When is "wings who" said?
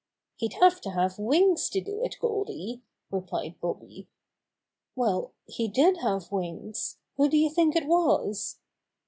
6.31-7.29